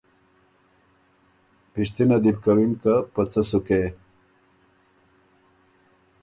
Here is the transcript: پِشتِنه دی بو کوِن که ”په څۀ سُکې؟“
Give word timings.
پِشتِنه 1.71 2.17
دی 2.23 2.31
بو 2.35 2.41
کوِن 2.43 2.71
که 2.81 2.93
”په 3.13 3.21
څۀ 3.31 3.41
سُکې؟“ 3.49 3.83